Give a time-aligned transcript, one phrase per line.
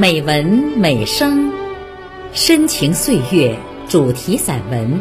[0.00, 0.44] 美文
[0.76, 1.50] 美声，
[2.32, 3.58] 深情岁月
[3.88, 5.00] 主题散文。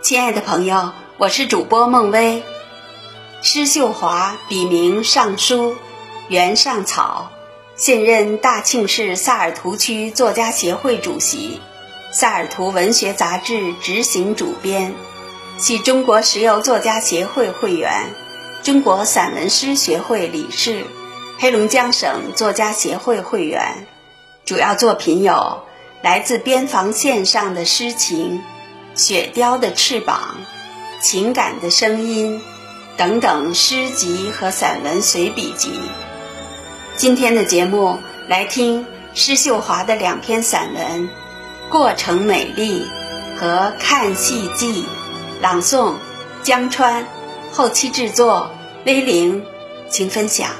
[0.00, 2.44] 亲爱的朋友，我是主播孟薇。
[3.44, 5.76] 施秀华笔名尚书，
[6.28, 7.32] 原上草，
[7.74, 11.60] 现任大庆市萨尔图区作家协会主席，
[12.12, 14.94] 萨尔图文学杂志执行主编，
[15.58, 18.14] 系中国石油作家协会会员，
[18.62, 20.84] 中国散文诗学会理事，
[21.40, 23.88] 黑龙江省作家协会会员。
[24.44, 25.64] 主要作品有
[26.00, 28.40] 来自边防线上的诗情。
[28.94, 30.36] 雪雕的翅膀，
[31.00, 32.40] 情感的声音，
[32.96, 35.72] 等等诗集和散文随笔集。
[36.96, 37.98] 今天的节目
[38.28, 41.02] 来听施秀华的两篇散文
[41.70, 42.86] 《过程美丽》
[43.38, 43.46] 和
[43.78, 44.82] 《看戏记》，
[45.40, 45.94] 朗诵
[46.42, 47.06] 江川，
[47.50, 48.50] 后期制作
[48.84, 49.42] 威灵，
[49.88, 50.50] 请分享。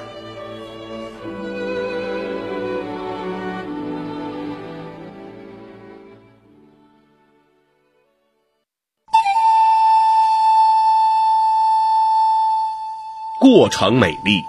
[13.43, 14.47] 过程美丽。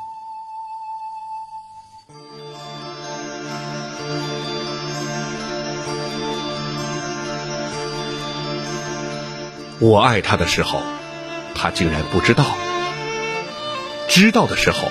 [9.80, 10.80] 我爱他的时候，
[11.56, 12.44] 他竟然不知道；
[14.08, 14.88] 知道的时候，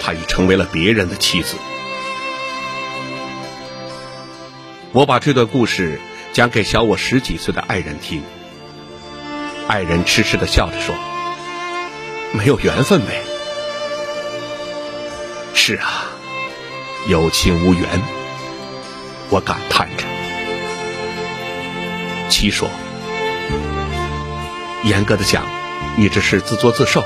[0.00, 1.56] 她已成为了别人的妻子。
[4.92, 6.00] 我把这段故事
[6.32, 8.22] 讲给小我十几岁的爱人听，
[9.66, 10.94] 爱人痴痴的笑着说。
[12.36, 13.22] 没有缘分呗。
[15.54, 16.06] 是啊，
[17.08, 17.88] 有情无缘。
[19.30, 20.04] 我感叹着。
[22.28, 22.68] 七说
[24.82, 25.46] ：“严格的讲，
[25.96, 27.04] 你这是自作自受。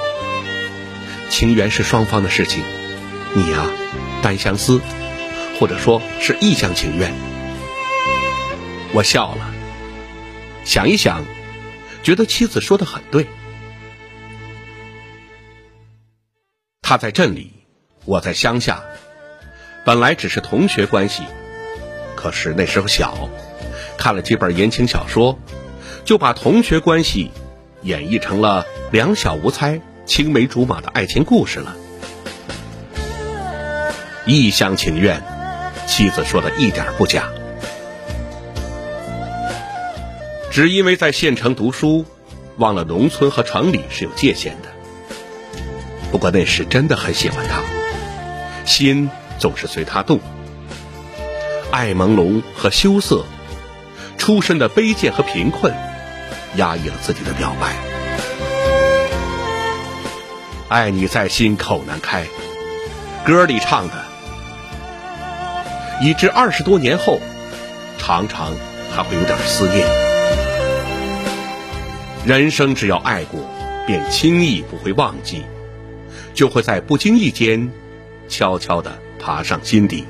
[1.28, 2.64] 情缘是双方的事情，
[3.34, 3.66] 你呀，
[4.22, 4.80] 单相思，
[5.60, 7.12] 或者说是一厢情愿。”
[8.94, 9.50] 我笑了，
[10.64, 11.22] 想一想，
[12.02, 13.26] 觉得妻子说的很对。
[16.88, 17.52] 他在镇里，
[18.06, 18.82] 我在乡下，
[19.84, 21.22] 本来只是同学关系，
[22.16, 23.28] 可是那时候小，
[23.98, 25.38] 看了几本言情小说，
[26.06, 27.30] 就把同学关系
[27.82, 31.76] 演绎成了两小无猜、青梅竹马的爱情故事了。
[34.24, 35.22] 一厢情愿，
[35.86, 37.28] 妻子说的一点不假。
[40.50, 42.06] 只因为在县城读书，
[42.56, 44.77] 忘了农村和城里是有界限的。
[46.10, 47.62] 不过那时真的很喜欢他，
[48.64, 50.20] 心总是随他动。
[51.70, 53.24] 爱朦胧和羞涩，
[54.16, 55.74] 出身的卑贱和贫困，
[56.56, 57.76] 压抑了自己的表白。
[60.68, 62.24] 爱你在心口难开，
[63.24, 63.94] 歌里唱的，
[66.00, 67.20] 以致二十多年后，
[67.98, 68.52] 常常
[68.94, 69.86] 还会有点思念。
[72.24, 73.40] 人生只要爱过，
[73.86, 75.44] 便轻易不会忘记。
[76.38, 77.72] 就会在不经意间，
[78.28, 80.04] 悄悄的爬上心底。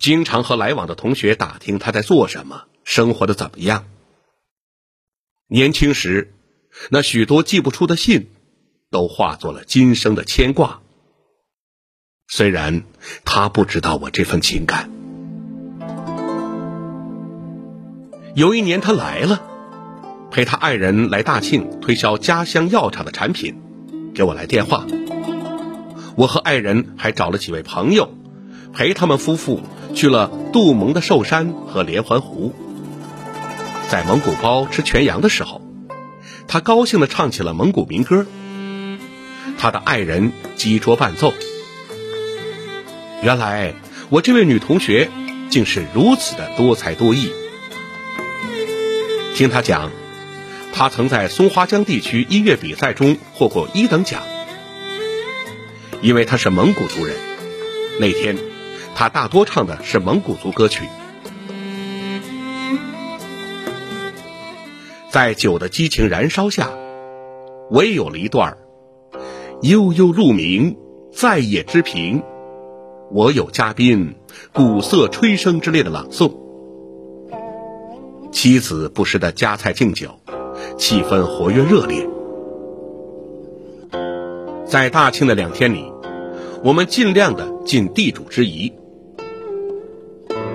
[0.00, 3.84] 经常和来往的同学打听他在做什么，生活的怎么样。
[5.46, 6.34] 年轻时，
[6.88, 8.26] 那许多寄不出的信，
[8.90, 10.80] 都化作了今生的牵挂。
[12.26, 12.82] 虽然
[13.24, 14.90] 他不知道我这份情感。
[18.34, 19.49] 有一年他来了。
[20.30, 23.60] 陪他爱人来大庆推销家乡药厂的产品，
[24.14, 24.86] 给我来电话。
[26.16, 28.14] 我和爱人还找了几位朋友，
[28.72, 29.60] 陪他们夫妇
[29.94, 32.54] 去了杜蒙的寿山和连环湖。
[33.88, 35.62] 在蒙古包吃全羊的时候，
[36.46, 38.24] 他高兴地唱起了蒙古民歌。
[39.58, 41.32] 他的爱人击桌伴奏。
[43.22, 43.74] 原来
[44.10, 45.10] 我这位女同学
[45.50, 47.32] 竟是如此的多才多艺。
[49.34, 49.90] 听他讲。
[50.72, 54.22] 他曾在松花江地区音乐比赛中获过一等奖，
[56.00, 57.16] 因为他是蒙古族人。
[57.98, 58.38] 那天，
[58.94, 60.84] 他大多唱的是蒙古族歌曲。
[65.10, 66.70] 在酒的激情燃烧下，
[67.70, 68.56] 我也有了一段
[69.60, 70.78] 悠悠鹿鸣，
[71.12, 72.22] 在野之平，
[73.10, 74.14] 我有嘉宾，
[74.52, 76.32] 鼓瑟吹笙之类的朗诵。
[78.30, 80.19] 妻子不时的夹菜敬酒。
[80.80, 82.08] 气氛活跃热烈，
[84.64, 85.92] 在大庆的两天里，
[86.64, 88.72] 我们尽量的尽地主之谊。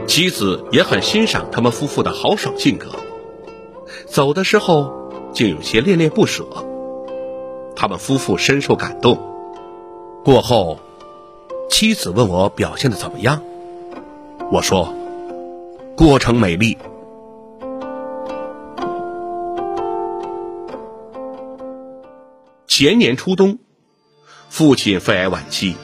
[0.08, 2.88] 妻子也很欣赏他们夫妇的豪爽性格，
[4.08, 6.44] 走的时候竟有些恋恋不舍。
[7.76, 9.20] 他们夫妇深受感动。
[10.24, 10.80] 过后，
[11.70, 13.44] 妻子问我表现的怎么样，
[14.52, 14.92] 我说
[15.96, 16.76] ：“过程美丽。”
[22.78, 23.60] 前年初冬，
[24.50, 25.78] 父亲肺癌晚期，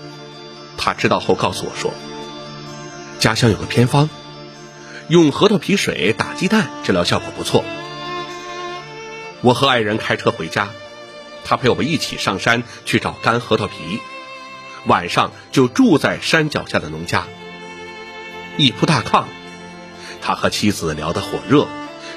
[0.76, 1.94] 他知道后告诉我说。
[3.18, 4.10] 家乡有个偏方，
[5.08, 7.64] 用核桃皮水打鸡蛋，治疗效果不错。
[9.40, 10.68] 我和爱人开车回家，
[11.46, 14.02] 他陪我们一起上山去找干核桃皮，
[14.86, 17.24] 晚上就住在山脚下的农家。
[18.58, 19.24] 一铺大炕，
[20.22, 21.70] 他和妻子聊得火热，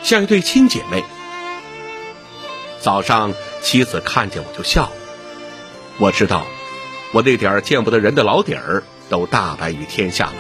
[0.03, 1.05] 像一对亲姐妹。
[2.85, 3.33] 早上
[3.63, 4.93] 妻子看见我就笑，
[5.99, 6.45] 我知道
[7.13, 10.35] 我那点儿见不得人的老底儿都大白于天下了。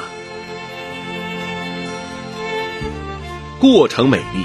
[3.58, 4.44] 过程美丽。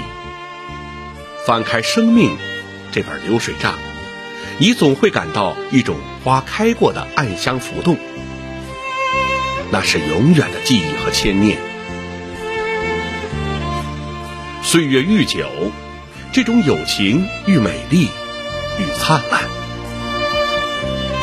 [1.46, 2.30] 翻开《生命》
[2.90, 3.74] 这本流水账，
[4.58, 7.98] 你总会感到一种花开过的暗香浮动，
[9.70, 11.58] 那是永远的记忆和牵念。
[14.62, 15.46] 岁月愈久，
[16.32, 18.08] 这种友情愈美丽，
[18.78, 19.42] 愈灿烂，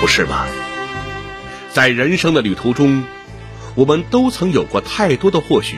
[0.01, 0.45] 不是吗？
[1.73, 3.03] 在人生的旅途中，
[3.75, 5.77] 我们都曾有过太多的或许，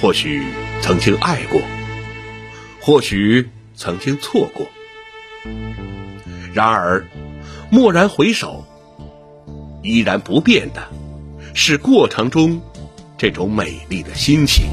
[0.00, 0.42] 或许。
[0.82, 1.60] 曾经爱过，
[2.80, 4.66] 或许曾经错过，
[6.54, 7.06] 然而
[7.70, 8.64] 蓦然回首，
[9.82, 10.88] 依然不变的
[11.52, 12.58] 是过程中
[13.18, 14.70] 这种美丽的心情。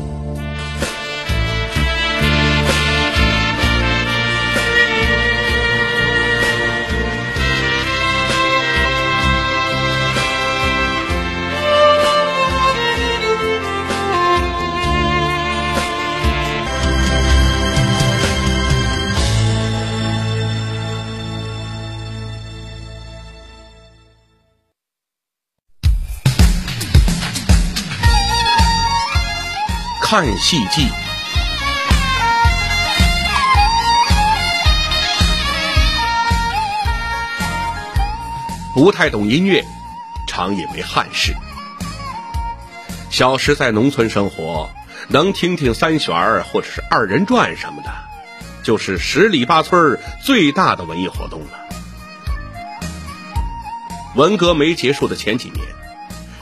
[30.09, 30.87] 看戏记，
[38.73, 39.61] 不太懂音乐，
[40.25, 41.35] 常以为汉事。
[43.09, 44.69] 小时在农村生活，
[45.09, 47.91] 能听听三弦儿或者是二人转什么的，
[48.63, 51.59] 就是十里八村最大的文艺活动了。
[54.15, 55.65] 文革没结束的前几年，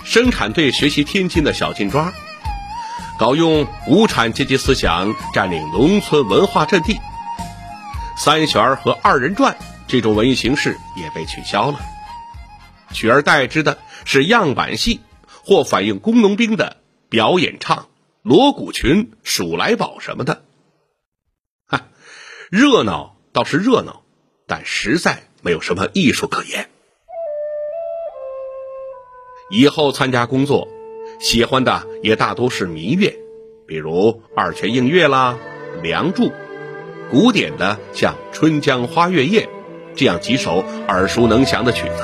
[0.03, 2.13] 生产队学习天津的小金庄。
[3.17, 6.99] 搞用无产阶级思想占领农村文化阵地，
[8.17, 9.57] 三弦儿和二人转
[9.87, 11.79] 这种文艺形式也被取消了，
[12.91, 14.99] 取而代之的是样板戏
[15.45, 16.77] 或反映工农兵的
[17.07, 17.87] 表演唱
[18.21, 20.43] 锣鼓群、数来宝什么的。
[21.67, 21.87] 哈，
[22.51, 24.01] 热闹倒是热闹，
[24.45, 26.69] 但实在没有什么艺术可言。
[29.51, 30.67] 以后参加工作。
[31.19, 33.17] 喜欢的也大多是民乐，
[33.65, 35.37] 比如二泉映月啦、
[35.81, 36.29] 梁祝；
[37.09, 39.41] 古典的像《春江花月夜》
[39.95, 42.03] 这样几首耳熟能详的曲子。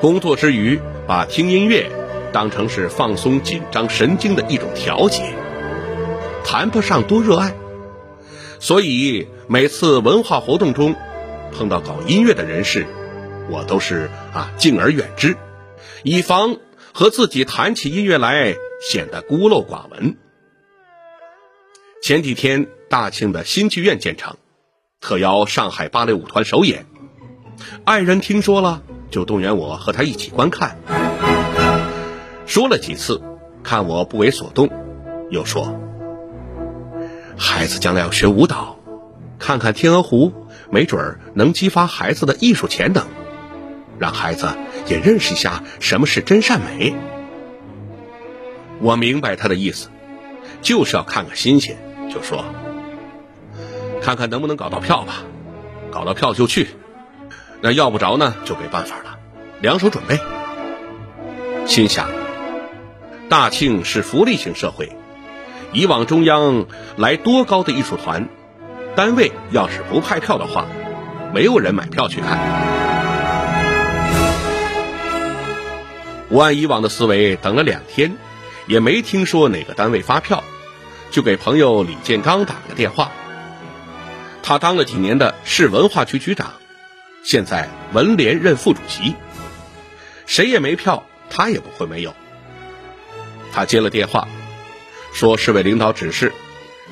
[0.00, 1.90] 工作之余，把听音乐
[2.32, 5.22] 当成是放松紧张神经的一种调节，
[6.44, 7.54] 谈不上多热爱。
[8.58, 10.94] 所以每次文化活动中
[11.52, 12.86] 碰到搞音乐的人士，
[13.48, 15.36] 我都是啊敬而远之。
[16.08, 16.58] 以防
[16.94, 20.16] 和自己谈起音乐来显得孤陋寡闻。
[22.00, 24.36] 前几天大庆的新剧院建成，
[25.00, 26.86] 特邀上海芭蕾舞团首演，
[27.84, 30.78] 爱人听说了就动员我和他一起观看。
[32.46, 33.20] 说了几次，
[33.64, 34.70] 看我不为所动，
[35.30, 35.76] 又说
[37.36, 38.78] ：“孩子将来要学舞蹈，
[39.40, 40.30] 看看《天鹅湖》，
[40.70, 43.04] 没准儿能激发孩子的艺术潜能。”
[43.98, 44.48] 让孩子
[44.86, 46.94] 也认识一下什么是真善美。
[48.80, 49.88] 我明白他的意思，
[50.62, 51.76] 就是要看个新鲜，
[52.12, 52.44] 就说
[54.02, 55.24] 看看能不能搞到票吧，
[55.90, 56.68] 搞到票就去，
[57.62, 59.18] 那要不着呢就没办法了，
[59.60, 60.18] 两手准备。
[61.64, 62.10] 心想，
[63.28, 64.92] 大庆是福利型社会，
[65.72, 68.28] 以往中央来多高的艺术团，
[68.94, 70.66] 单位要是不派票的话，
[71.34, 72.95] 没有人买票去看。
[76.28, 78.16] 我按以往的思维等了两天，
[78.66, 80.42] 也没听说哪个单位发票，
[81.10, 83.12] 就给朋友李建刚打了个电话。
[84.42, 86.54] 他当了几年的市文化局局长，
[87.22, 89.14] 现在文联任副主席，
[90.26, 92.14] 谁也没票，他也不会没有。
[93.52, 94.28] 他接了电话，
[95.12, 96.32] 说市委领导指示，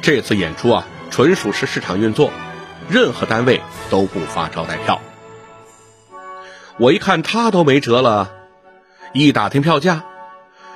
[0.00, 2.30] 这次演出啊，纯属是市场运作，
[2.88, 3.60] 任何单位
[3.90, 5.00] 都不发招待票。
[6.78, 8.32] 我一看他都没辙了，
[9.16, 10.04] 一打听票价，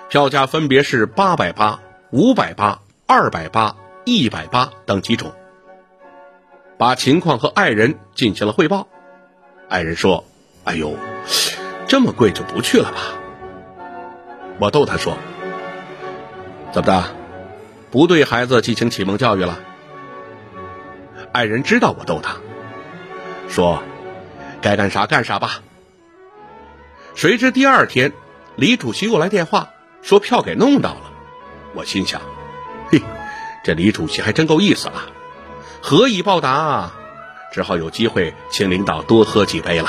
[0.08, 1.80] 票价分别是八百八、
[2.12, 5.32] 五百八、二百八、一百八等几种。
[6.76, 8.86] 把情况和爱人进行了汇报，
[9.68, 10.24] 爱人说
[10.62, 10.96] ：“哎呦，
[11.88, 12.98] 这么贵就不去了吧。”
[14.60, 15.18] 我逗他说
[16.70, 17.16] ：“怎么的，
[17.90, 19.58] 不对孩子进行启蒙教育了？”
[21.34, 22.36] 爱人知道我逗他，
[23.48, 23.82] 说
[24.62, 25.60] ：“该干啥干啥吧。”
[27.16, 28.12] 谁知第二天，
[28.58, 29.70] 李主席又来电话，
[30.02, 31.12] 说票给弄到了。
[31.76, 32.20] 我心想
[32.90, 33.00] ：“嘿，
[33.62, 35.12] 这李主席还真够意思了。”
[35.80, 36.90] 何以报答？
[37.52, 39.88] 只好有机会请领导多喝几杯了。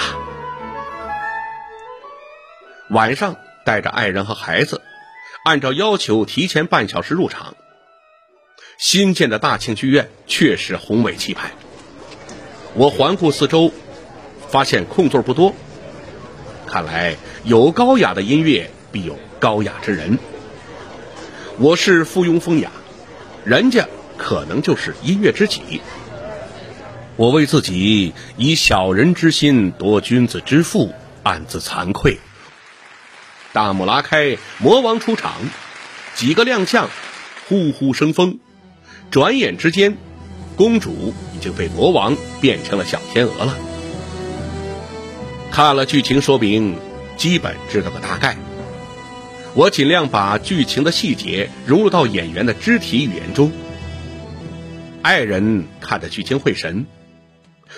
[2.92, 4.84] 晚上带着爱人和孩子，
[5.44, 7.56] 按照要求提前半小时入场。
[8.78, 11.54] 新建的大庆剧院确实宏伟气派。
[12.76, 13.74] 我环顾四周，
[14.48, 15.56] 发现空座不多。
[16.70, 20.20] 看来有高雅的音乐，必有高雅之人。
[21.58, 22.70] 我是附庸风雅，
[23.44, 25.82] 人家可能就是音乐知己。
[27.16, 32.20] 我为自己以小人之心夺君子之腹，暗自惭愧。
[33.52, 35.34] 大幕拉开，魔王出场，
[36.14, 36.88] 几个亮相，
[37.48, 38.40] 呼呼生风。
[39.10, 39.98] 转眼之间，
[40.56, 43.58] 公主已经被魔王变成了小天鹅了。
[45.52, 46.78] 看了剧情说明，
[47.18, 48.38] 基本知道个大概。
[49.56, 53.52] 我尽量把剧情的细节融入到演员的肢体语言中。
[55.02, 56.86] 爱人看着剧情会神，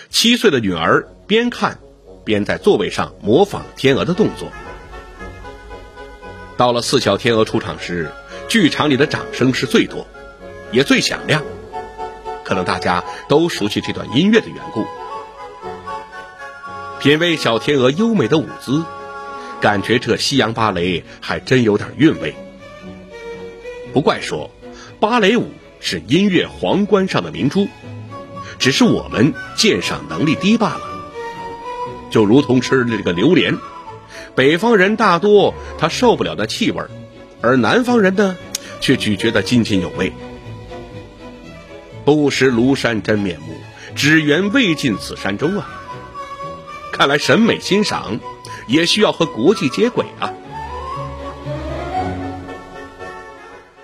[0.09, 1.79] 七岁的女儿边看
[2.23, 4.49] 边在座位上模仿天鹅的动作。
[6.57, 8.11] 到了四小天鹅出场时，
[8.47, 10.05] 剧场里的掌声是最多，
[10.71, 11.41] 也最响亮。
[12.43, 14.85] 可能大家都熟悉这段音乐的缘故。
[17.01, 18.83] 品味小天鹅优美的舞姿，
[19.59, 22.35] 感觉这西洋芭蕾还真有点韵味。
[23.91, 24.51] 不怪说，
[24.99, 27.67] 芭蕾舞是音乐皇冠上的明珠，
[28.59, 30.81] 只是我们鉴赏能力低罢了。
[32.11, 33.57] 就如同吃这个榴莲，
[34.35, 36.83] 北方人大多他受不了那气味
[37.41, 38.37] 而南方人呢，
[38.79, 40.13] 却咀嚼得津津有味。
[42.05, 43.55] 不识庐山真面目，
[43.95, 45.79] 只缘未进此山中啊！
[46.91, 48.19] 看来审美欣赏
[48.67, 50.33] 也需要和国际接轨啊。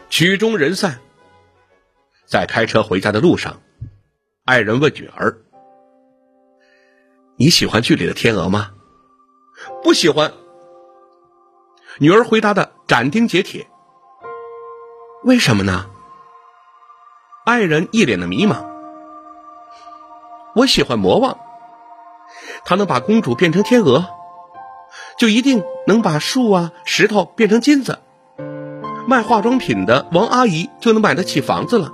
[0.09, 0.99] 曲终人散，
[2.25, 3.61] 在开车回家的路上，
[4.45, 5.37] 爱人问女儿
[7.37, 8.71] ：“你喜欢剧里的天鹅吗
[9.83, 10.33] ？”“不喜欢。”
[11.99, 13.67] 女儿回答的斩钉截铁。
[15.23, 15.89] “为什么呢？”
[17.45, 18.65] 爱人一脸的迷茫。
[20.55, 21.37] “我喜欢魔王。”
[22.65, 24.05] 他能把公主变成天鹅，
[25.17, 27.99] 就一定能把树啊、石头变成金子。
[29.07, 31.93] 卖化妆品的王阿姨就能买得起房子了，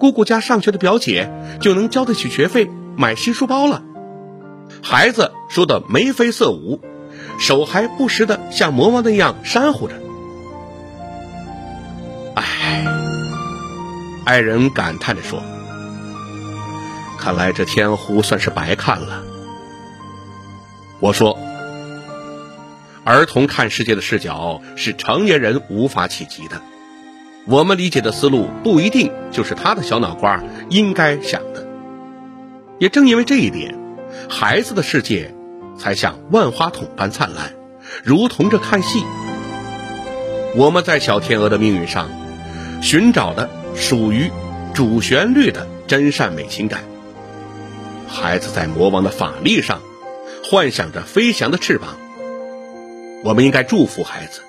[0.00, 1.30] 姑姑家上学的表姐
[1.60, 3.82] 就能交得起学费买新书包了。
[4.82, 6.80] 孩子说的眉飞色舞，
[7.38, 9.94] 手还不时的像魔王那样扇呼着。
[12.34, 12.84] 唉，
[14.24, 15.40] 爱人感叹着说
[17.20, 19.22] ：“看来这天湖算是白看了。”
[21.02, 21.36] 我说
[23.02, 26.62] ：“儿童看世界的视角是成年人无法企及的，
[27.44, 30.40] 我们理解的思路不一定就是他的小脑瓜
[30.70, 31.66] 应该想的。
[32.78, 33.76] 也正因为这一点，
[34.30, 35.34] 孩子的世界
[35.76, 37.52] 才像万花筒般灿烂，
[38.04, 39.02] 如同这看戏。
[40.54, 42.08] 我们在小天鹅的命运上
[42.80, 44.30] 寻找的属于
[44.72, 46.84] 主旋律的真善美情感，
[48.06, 49.82] 孩子在魔王的法力上。”
[50.52, 51.96] 幻想着飞翔的翅膀，
[53.24, 54.42] 我们应该祝福孩子，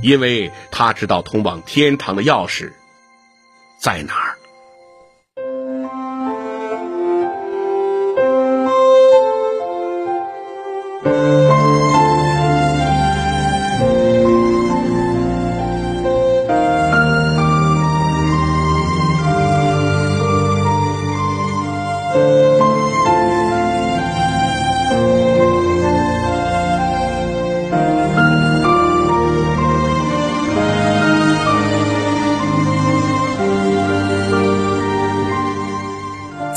[0.00, 2.74] 因为他知道通往天堂的钥匙
[3.76, 4.29] 在哪儿。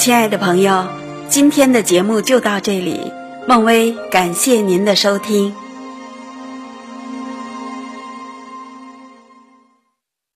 [0.03, 0.85] 亲爱的朋友，
[1.29, 3.09] 今天的节目就到这里，
[3.47, 5.55] 孟薇，感谢您的收听。